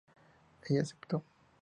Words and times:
Ella 0.63 0.81
aceptó. 0.81 1.23